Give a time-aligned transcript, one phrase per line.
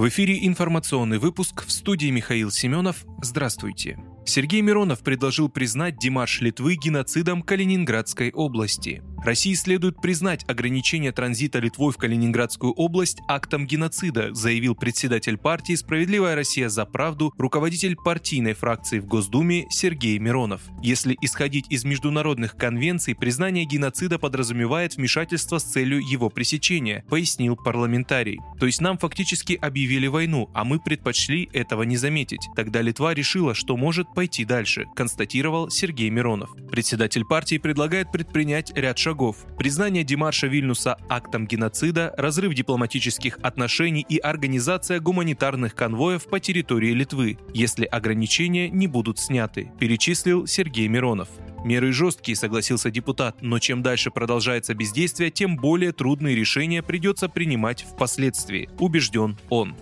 [0.00, 3.04] В эфире информационный выпуск в студии Михаил Семенов.
[3.20, 3.98] Здравствуйте.
[4.24, 9.02] Сергей Миронов предложил признать Димаш Литвы геноцидом Калининградской области.
[9.24, 16.34] России следует признать ограничение транзита Литвой в Калининградскую область актом геноцида, заявил председатель партии «Справедливая
[16.34, 20.62] Россия за правду», руководитель партийной фракции в Госдуме Сергей Миронов.
[20.82, 28.38] Если исходить из международных конвенций, признание геноцида подразумевает вмешательство с целью его пресечения, пояснил парламентарий.
[28.58, 32.48] То есть нам фактически объявили войну, а мы предпочли этого не заметить.
[32.56, 36.50] Тогда Литва решила, что может пойти дальше, констатировал Сергей Миронов.
[36.70, 39.09] Председатель партии предлагает предпринять ряд шагов.
[39.58, 47.38] Признание Димарша Вильнюса актом геноцида, разрыв дипломатических отношений и организация гуманитарных конвоев по территории Литвы,
[47.54, 51.28] если ограничения не будут сняты, перечислил Сергей Миронов.
[51.64, 57.82] Меры жесткие, согласился депутат, но чем дальше продолжается бездействие, тем более трудные решения придется принимать
[57.82, 59.76] впоследствии, убежден он.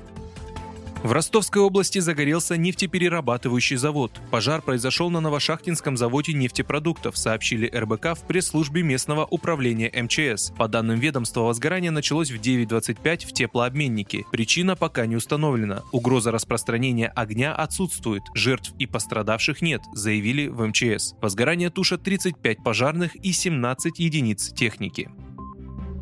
[1.03, 4.11] В Ростовской области загорелся нефтеперерабатывающий завод.
[4.33, 10.51] Пожар произошел на Новошахтинском заводе нефтепродуктов, сообщили РБК в пресс-службе местного управления МЧС.
[10.59, 14.25] По данным ведомства, возгорание началось в 9.25 в теплообменнике.
[14.33, 15.83] Причина пока не установлена.
[15.93, 18.25] Угроза распространения огня отсутствует.
[18.35, 21.15] Жертв и пострадавших нет, заявили в МЧС.
[21.23, 25.09] Возгорание тушат 35 пожарных и 17 единиц техники.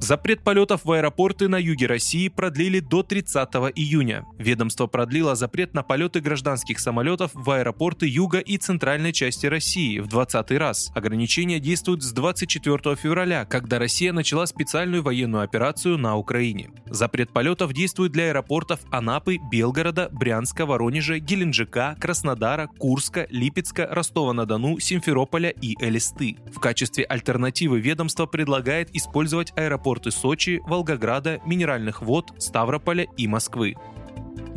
[0.07, 4.25] Запрет полетов в аэропорты на юге России продлили до 30 июня.
[4.39, 10.07] Ведомство продлило запрет на полеты гражданских самолетов в аэропорты юга и центральной части России в
[10.07, 10.93] 20 раз.
[10.95, 16.71] Ограничения действуют с 24 февраля, когда Россия начала специальную военную операцию на Украине.
[16.89, 25.51] Запрет полетов действует для аэропортов Анапы, Белгорода, Брянска, Воронежа, Геленджика, Краснодара, Курска, Липецка, Ростова-на-Дону, Симферополя
[25.51, 26.37] и Элисты.
[26.55, 33.77] В качестве альтернативы ведомство предлагает использовать аэропорты аэропорты Сочи, Волгограда, Минеральных вод, Ставрополя и Москвы.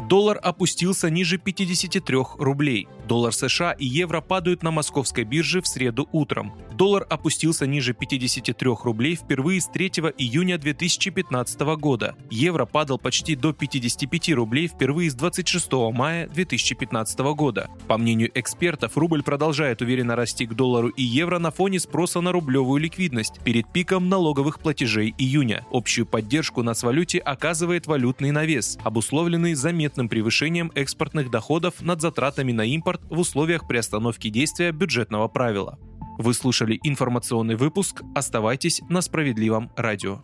[0.10, 2.88] Доллар опустился ниже 53 рублей.
[3.08, 6.54] Доллар США и евро падают на московской бирже в среду утром.
[6.74, 12.16] Доллар опустился ниже 53 рублей впервые с 3 июня 2015 года.
[12.30, 17.70] Евро падал почти до 55 рублей впервые с 26 мая 2015 года.
[17.88, 22.32] По мнению экспертов, рубль продолжает уверенно расти к доллару и евро на фоне спроса на
[22.32, 25.66] рублевую ликвидность перед пиком налоговых платежей июня.
[25.72, 33.02] Общую поддержку нацвалюте оказывает валютный навес, обусловленный заметным превышением экспортных доходов над затратами на импорт
[33.10, 35.78] в условиях приостановки действия бюджетного правила.
[36.18, 38.02] Вы слушали информационный выпуск.
[38.16, 40.24] Оставайтесь на справедливом радио.